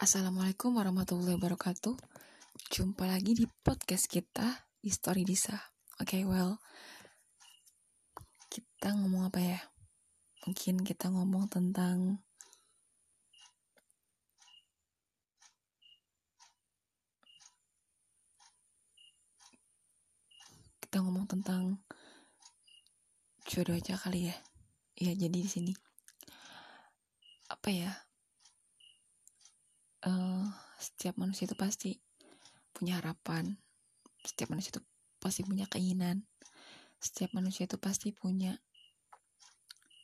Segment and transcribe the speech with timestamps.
[0.00, 1.92] Assalamualaikum warahmatullahi wabarakatuh.
[2.72, 5.52] Jumpa lagi di podcast kita, History Disa.
[6.00, 6.56] Oke, okay, well,
[8.48, 9.60] kita ngomong apa ya?
[10.48, 12.16] Mungkin kita ngomong tentang
[20.80, 21.76] kita ngomong tentang
[23.44, 24.36] jodoh aja kali ya.
[24.96, 25.72] Ya, jadi di sini
[27.52, 27.92] apa ya?
[30.06, 30.44] Uh,
[30.80, 32.00] setiap manusia itu pasti
[32.72, 33.56] punya harapan.
[34.24, 34.82] Setiap manusia itu
[35.20, 36.24] pasti punya keinginan.
[37.00, 38.56] Setiap manusia itu pasti punya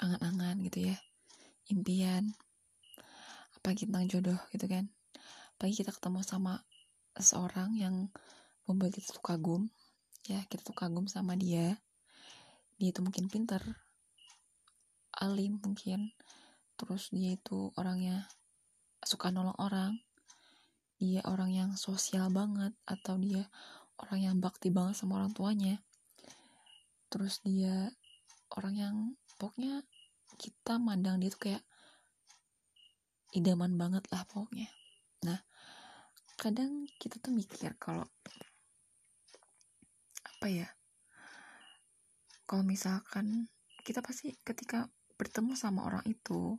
[0.00, 0.96] angan-angan gitu ya.
[1.68, 2.32] Impian.
[3.56, 4.88] Apalagi tentang jodoh gitu kan.
[5.56, 6.62] Apalagi kita ketemu sama
[7.18, 8.08] seseorang yang
[8.68, 9.68] membuat kita tuh kagum
[10.28, 10.44] ya.
[10.48, 11.80] Kita tuh kagum sama dia.
[12.78, 13.60] Dia itu mungkin pinter
[15.18, 16.12] alim mungkin.
[16.78, 18.30] Terus dia itu orangnya
[19.08, 19.96] suka nolong orang.
[21.00, 23.48] Dia orang yang sosial banget atau dia
[23.96, 25.80] orang yang bakti banget sama orang tuanya.
[27.08, 27.88] Terus dia
[28.52, 28.96] orang yang
[29.40, 29.80] pokoknya
[30.36, 31.64] kita mandang dia tuh kayak
[33.32, 34.68] idaman banget lah pokoknya.
[35.24, 35.40] Nah
[36.36, 38.06] kadang kita tuh mikir kalau
[40.22, 40.68] apa ya
[42.46, 43.50] kalau misalkan
[43.82, 44.86] kita pasti ketika
[45.18, 46.54] bertemu sama orang itu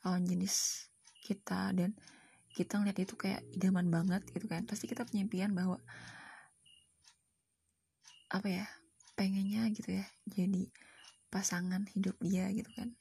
[0.00, 0.88] lawan jenis
[1.22, 1.94] kita dan
[2.52, 4.66] kita ngeliat itu kayak idaman banget gitu kan.
[4.68, 5.80] Pasti kita punya impian bahwa
[8.32, 8.66] apa ya
[9.12, 10.72] pengennya gitu ya jadi
[11.32, 12.92] pasangan hidup dia gitu kan.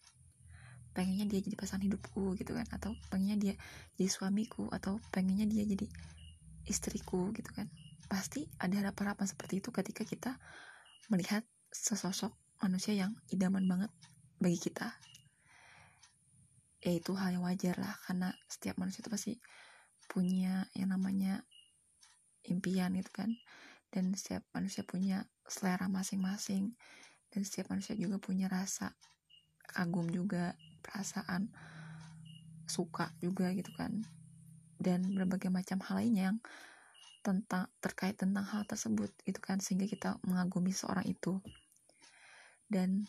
[0.91, 3.53] Pengennya dia jadi pasangan hidupku gitu kan atau pengennya dia
[3.95, 5.87] jadi suamiku atau pengennya dia jadi
[6.67, 7.67] istriku gitu kan.
[8.07, 10.31] Pasti ada harapan-harapan seperti itu ketika kita
[11.11, 13.91] melihat sesosok manusia yang idaman banget
[14.39, 14.95] bagi kita
[16.81, 19.33] ya itu hal yang wajar lah karena setiap manusia itu pasti
[20.09, 21.45] punya yang namanya
[22.49, 23.31] impian gitu kan.
[23.91, 26.73] Dan setiap manusia punya selera masing-masing
[27.29, 28.95] dan setiap manusia juga punya rasa
[29.67, 31.53] kagum juga perasaan
[32.65, 34.01] suka juga gitu kan.
[34.81, 36.39] Dan berbagai macam hal lainnya yang
[37.21, 41.37] tentang terkait tentang hal tersebut gitu kan sehingga kita mengagumi seorang itu.
[42.65, 43.05] Dan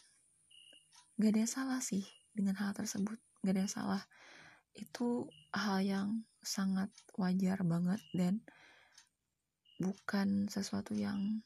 [1.16, 2.04] gak ada yang salah sih
[2.36, 4.02] dengan hal tersebut gak ada salah.
[4.72, 6.08] Itu hal yang
[6.42, 8.42] sangat wajar banget dan
[9.78, 11.42] bukan sesuatu yang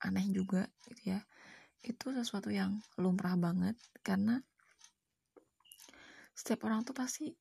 [0.00, 1.20] aneh juga gitu ya.
[1.84, 4.42] Itu sesuatu yang lumrah banget karena
[6.34, 7.34] setiap orang tuh pasti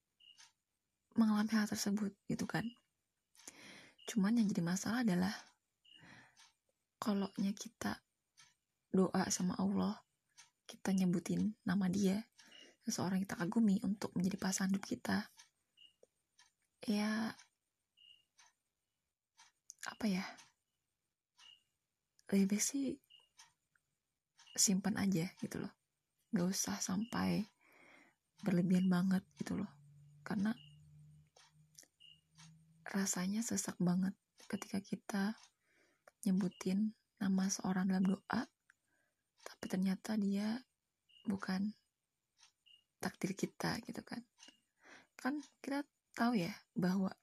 [1.18, 2.66] mengalami hal tersebut gitu kan.
[4.08, 5.34] Cuman yang jadi masalah adalah
[6.98, 8.02] kalau kita
[8.92, 9.96] doa sama Allah
[10.68, 12.26] kita nyebutin nama dia
[12.88, 15.28] seseorang kita kagumi untuk menjadi pasangan hidup kita.
[16.88, 17.36] Ya
[19.84, 20.24] apa ya?
[22.32, 22.96] Lebih baik sih
[24.56, 25.74] simpan aja gitu loh.
[26.32, 27.44] Gak usah sampai
[28.40, 29.72] berlebihan banget gitu loh.
[30.24, 30.56] Karena
[32.88, 34.16] rasanya sesak banget
[34.48, 35.24] ketika kita
[36.24, 38.48] nyebutin nama seorang dalam doa
[39.44, 40.64] tapi ternyata dia
[41.28, 41.76] bukan
[42.98, 44.22] takdir kita gitu kan.
[45.18, 47.14] Kan kita tahu ya bahwa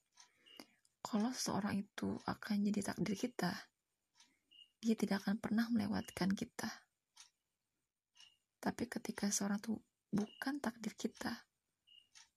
[1.05, 3.53] kalau seseorang itu akan jadi takdir kita
[4.85, 6.69] dia tidak akan pernah melewatkan kita.
[8.61, 9.77] Tapi ketika seorang itu
[10.13, 11.33] bukan takdir kita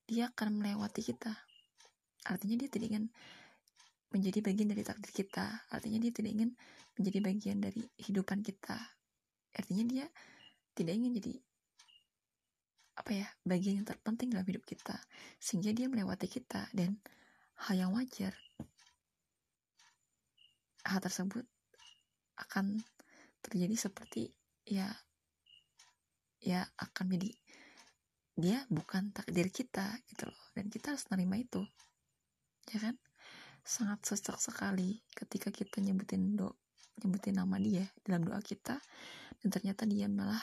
[0.08, 1.36] dia akan melewati kita.
[2.24, 3.06] Artinya dia tidak ingin
[4.08, 5.68] menjadi bagian dari takdir kita.
[5.68, 6.52] Artinya dia tidak ingin
[6.96, 8.80] menjadi bagian dari kehidupan kita.
[9.52, 10.06] Artinya dia
[10.80, 11.34] tidak ingin jadi
[12.98, 14.98] apa ya bagian yang terpenting dalam hidup kita
[15.38, 16.98] sehingga dia melewati kita dan
[17.70, 18.34] hal yang wajar.
[20.82, 21.46] Hal tersebut
[22.42, 22.82] akan
[23.46, 24.34] terjadi seperti
[24.66, 24.90] ya
[26.42, 27.34] ya akan menjadi
[28.38, 31.62] dia bukan takdir kita gitu loh dan kita harus menerima itu
[32.74, 32.96] ya kan?
[33.68, 36.56] Sangat sesak sekali ketika kita nyebutin do
[37.04, 38.80] nyebutin nama dia dalam doa kita
[39.44, 40.42] dan ternyata dia malah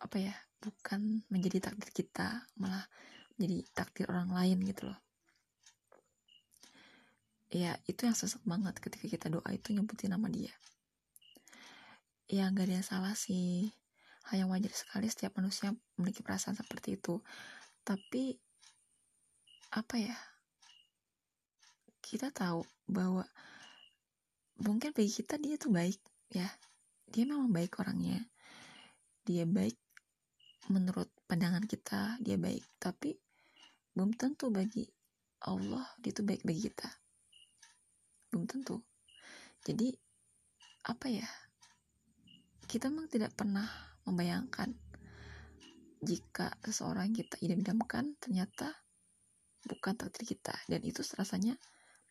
[0.00, 2.84] apa ya bukan menjadi takdir kita malah
[3.40, 5.00] menjadi takdir orang lain gitu loh.
[7.50, 10.54] Ya itu yang sesak banget ketika kita doa itu nyebutin nama dia.
[12.30, 13.74] Ya gak ada yang salah sih.
[14.30, 17.18] Hal yang wajar sekali setiap manusia memiliki perasaan seperti itu.
[17.82, 18.38] Tapi
[19.74, 20.14] apa ya?
[21.98, 23.26] Kita tahu bahwa
[24.62, 25.98] mungkin bagi kita dia tuh baik
[26.30, 26.46] ya.
[27.10, 28.30] Dia memang baik orangnya.
[29.26, 29.74] Dia baik
[30.70, 32.62] menurut pandangan kita dia baik.
[32.78, 33.18] Tapi
[33.92, 34.86] belum tentu bagi
[35.44, 36.88] Allah dia tuh baik bagi kita.
[38.30, 38.78] Belum tentu.
[39.66, 39.90] Jadi
[40.86, 41.26] apa ya?
[42.70, 43.66] Kita memang tidak pernah
[44.06, 44.70] membayangkan
[46.00, 48.70] jika seseorang kita idam-idamkan ternyata
[49.66, 50.54] bukan takdir kita.
[50.70, 51.58] Dan itu rasanya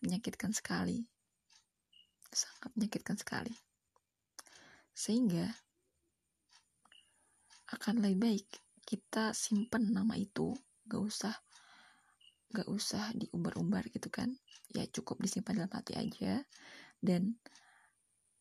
[0.03, 1.07] menyakitkan sekali.
[2.29, 3.55] Sangat menyakitkan sekali.
[4.91, 5.47] Sehingga
[7.69, 8.47] akan lebih baik.
[8.81, 10.53] Kita simpen nama itu.
[10.89, 11.35] Gak usah
[12.49, 14.33] gak usah diumbar-umbar gitu kan.
[14.73, 16.41] Ya cukup disimpan dalam hati aja.
[16.97, 17.37] Dan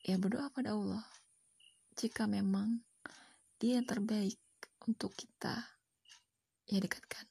[0.00, 1.04] ya berdoa pada Allah.
[1.98, 2.80] Jika memang
[3.60, 4.40] dia yang terbaik
[4.88, 5.60] untuk kita
[6.64, 7.28] ya dekatkan.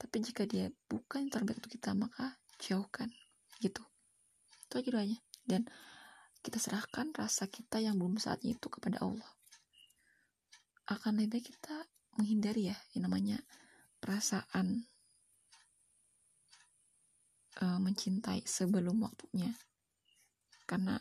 [0.00, 3.10] Tapi jika dia bukan yang terbaik untuk kita maka jauhkan.
[3.58, 3.82] Gitu.
[4.70, 5.18] Itu aja doanya.
[5.42, 5.66] Dan
[6.46, 9.39] kita serahkan rasa kita yang belum saatnya itu kepada Allah
[10.90, 11.86] akan baik kita
[12.18, 13.38] menghindari ya yang namanya
[14.02, 14.90] perasaan
[17.62, 19.54] uh, mencintai sebelum waktunya.
[20.66, 20.98] Karena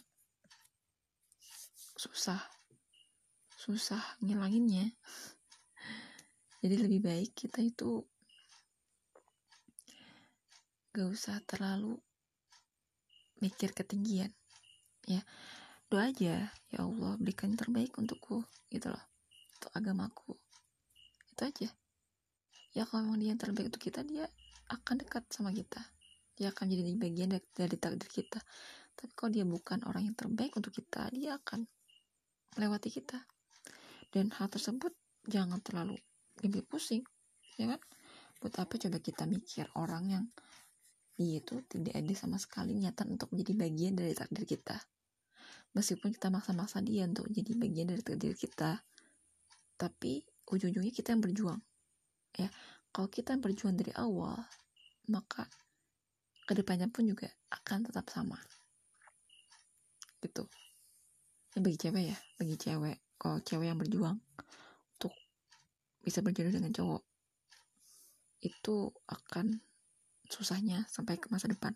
[1.97, 2.37] susah
[3.57, 4.93] susah ngilanginnya.
[6.61, 8.05] Jadi lebih baik kita itu
[10.93, 11.97] gak usah terlalu
[13.41, 14.29] mikir ketinggian
[15.09, 15.25] ya.
[15.89, 19.09] Doa aja ya Allah berikan yang terbaik untukku gitu loh
[19.59, 20.39] untuk agamaku.
[21.35, 21.69] Itu aja.
[22.71, 24.23] Ya kalau memang dia yang terbaik untuk kita dia
[24.71, 25.83] akan dekat sama kita.
[26.39, 28.39] Dia akan jadi bagian dari, dari takdir kita.
[28.95, 31.67] Tapi kalau dia bukan orang yang terbaik untuk kita dia akan
[32.55, 33.19] melewati kita.
[34.09, 34.95] Dan hal tersebut
[35.27, 35.99] jangan terlalu
[36.39, 37.03] lebih pusing
[37.59, 37.81] ya kan?
[38.39, 40.25] Buat apa coba kita mikir orang yang
[41.19, 44.79] dia itu tidak ada sama sekali niatan untuk menjadi bagian dari takdir kita?
[45.75, 48.79] Meskipun kita maksa-maksa dia untuk menjadi bagian dari takdir kita
[49.79, 51.63] tapi ujung-ujungnya kita yang berjuang.
[52.35, 52.51] Ya
[52.91, 54.35] kalau kita yang berjuang dari awal
[55.07, 55.47] maka
[56.43, 58.35] ke depannya pun juga akan tetap sama.
[60.19, 60.43] Gitu.
[61.55, 62.97] Ya bagi cewek ya bagi cewek.
[63.15, 64.19] Kalau cewek yang berjuang
[64.99, 65.15] untuk
[66.03, 67.03] bisa berjodoh dengan cowok
[68.39, 68.75] itu
[69.07, 69.59] akan
[70.27, 71.71] susahnya sampai ke masa depan.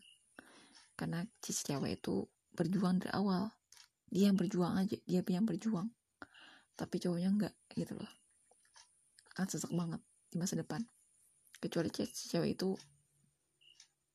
[0.99, 3.47] Karena cewek itu berjuang dari awal.
[4.11, 5.89] Dia yang berjuang aja dia yang berjuang
[6.73, 8.11] tapi cowoknya enggak gitu loh.
[9.33, 10.81] Akan sesak banget di masa depan.
[11.57, 12.73] Kecuali si cewek itu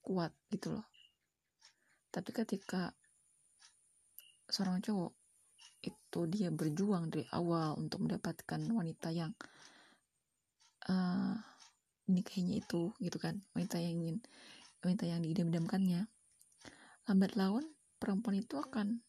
[0.03, 0.87] kuat gitu loh.
[2.09, 2.91] Tapi ketika
[4.49, 5.13] seorang cowok
[5.85, 9.33] itu dia berjuang dari awal untuk mendapatkan wanita yang
[10.91, 11.37] uh,
[12.11, 13.39] nikahinya itu gitu kan.
[13.55, 14.19] Wanita yang ingin
[14.83, 16.09] wanita yang diidam-idamkannya.
[17.09, 17.65] Lambat laun
[17.99, 19.01] perempuan itu akan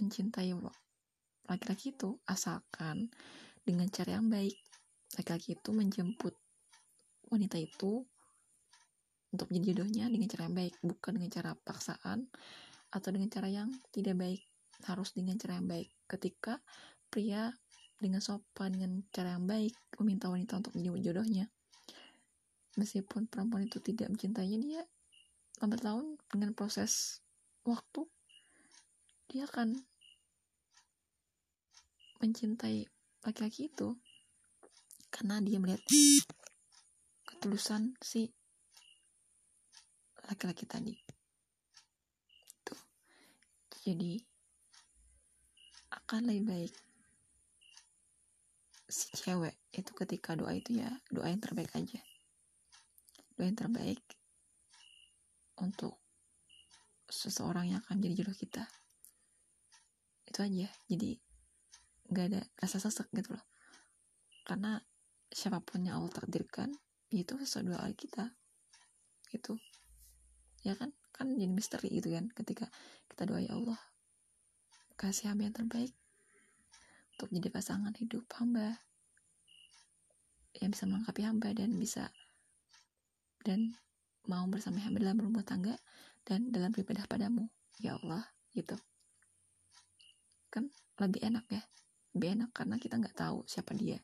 [0.00, 0.52] mencintai
[1.50, 3.10] laki-laki itu asalkan
[3.66, 4.54] dengan cara yang baik.
[5.18, 6.38] Laki-laki itu menjemput
[7.26, 8.06] wanita itu
[9.34, 12.30] untuk menjadi jodohnya dengan cara yang baik bukan dengan cara paksaan
[12.94, 14.42] atau dengan cara yang tidak baik.
[14.86, 15.90] Harus dengan cara yang baik.
[16.06, 16.62] Ketika
[17.10, 17.50] pria
[18.00, 21.52] dengan sopan dengan cara yang baik meminta wanita untuk menjadi jodohnya
[22.80, 24.82] meskipun perempuan itu tidak mencintainya dia
[25.60, 27.20] lambat laun dengan proses
[27.68, 28.08] waktu
[29.28, 29.76] dia akan
[32.20, 32.84] mencintai
[33.24, 33.96] laki-laki itu
[35.10, 35.82] karena dia melihat
[37.26, 38.30] ketulusan si
[40.28, 40.94] laki-laki tadi.
[43.80, 44.20] Jadi
[45.90, 46.74] akan lebih baik
[48.90, 52.04] si cewek itu ketika doa itu ya doa yang terbaik aja.
[53.34, 54.04] Doa yang terbaik
[55.64, 55.96] untuk
[57.08, 58.68] seseorang yang akan jadi jodoh kita.
[60.28, 60.68] Itu aja.
[60.86, 61.29] Jadi
[62.10, 63.44] nggak ada rasa sesek gitu loh.
[64.42, 64.82] Karena
[65.30, 66.74] siapa pun yang Allah takdirkan
[67.14, 68.34] itu sesuai doa kita.
[69.30, 69.54] Itu
[70.66, 70.90] ya kan?
[71.14, 72.66] Kan jadi misteri gitu kan ketika
[73.06, 73.78] kita doa ya Allah.
[74.98, 75.94] Kasih hamba yang terbaik.
[77.16, 78.82] Untuk menjadi pasangan hidup hamba.
[80.58, 82.10] Yang bisa melengkapi hamba dan bisa
[83.40, 83.72] dan
[84.28, 85.78] mau bersama hamba dalam rumah tangga
[86.26, 87.46] dan dalam beribadah padamu.
[87.78, 88.74] Ya Allah gitu.
[90.50, 91.62] Kan lebih enak ya
[92.16, 93.98] lebih enak karena kita nggak tahu siapa dia.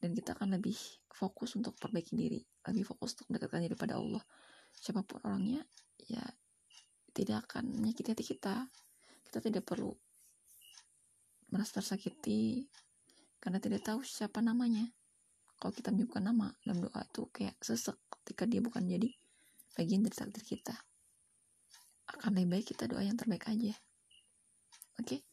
[0.00, 0.76] Dan kita akan lebih
[1.12, 4.20] fokus untuk perbaiki diri lebih fokus untuk mendekatkan diri pada Allah.
[4.76, 5.64] Siapa pun orangnya
[6.04, 6.20] ya
[7.16, 8.68] tidak akan menyakiti hati kita.
[9.24, 9.94] Kita tidak perlu
[11.50, 12.68] merasa tersakiti
[13.40, 14.84] karena tidak tahu siapa namanya.
[15.60, 19.08] Kalau kita menyebutkan nama dalam doa tuh kayak sesek ketika dia bukan jadi
[19.76, 20.76] bagian dari takdir kita.
[22.10, 23.76] Akan lebih baik kita doa yang terbaik aja.
[25.00, 25.04] Oke?
[25.04, 25.29] okay?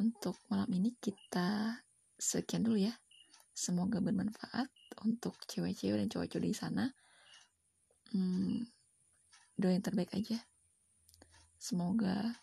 [0.00, 1.76] Untuk malam ini kita
[2.16, 2.96] sekian dulu ya.
[3.52, 4.72] Semoga bermanfaat
[5.04, 6.84] untuk cewek-cewek dan cowok-cowok di sana.
[8.16, 8.64] Hmm,
[9.60, 10.40] doa yang terbaik aja.
[11.60, 12.40] Semoga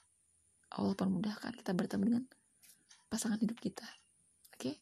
[0.77, 2.23] Allah permudahkan kita bertemu dengan
[3.09, 3.87] pasangan hidup kita.
[4.53, 4.61] Oke?
[4.61, 4.75] Okay?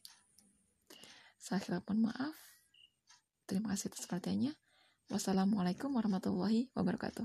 [1.46, 2.34] saya kira maaf.
[3.46, 4.52] Terima kasih atas perhatiannya.
[5.14, 7.24] Wassalamualaikum warahmatullahi wabarakatuh